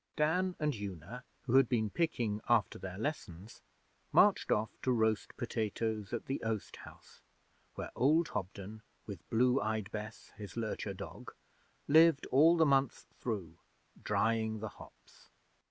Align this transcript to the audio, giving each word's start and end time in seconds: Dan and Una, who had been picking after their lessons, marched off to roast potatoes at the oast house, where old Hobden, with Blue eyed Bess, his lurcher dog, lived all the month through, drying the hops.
Dan 0.15 0.55
and 0.59 0.73
Una, 0.75 1.23
who 1.43 1.57
had 1.57 1.69
been 1.69 1.91
picking 1.91 2.41
after 2.49 2.79
their 2.79 2.97
lessons, 2.97 3.61
marched 4.11 4.51
off 4.51 4.71
to 4.81 4.91
roast 4.91 5.37
potatoes 5.37 6.11
at 6.11 6.25
the 6.25 6.41
oast 6.41 6.77
house, 6.77 7.21
where 7.75 7.91
old 7.95 8.29
Hobden, 8.29 8.81
with 9.05 9.29
Blue 9.29 9.61
eyed 9.61 9.91
Bess, 9.91 10.31
his 10.37 10.57
lurcher 10.57 10.95
dog, 10.95 11.35
lived 11.87 12.25
all 12.31 12.57
the 12.57 12.65
month 12.65 13.05
through, 13.19 13.57
drying 14.03 14.59
the 14.59 14.69
hops. 14.69 15.29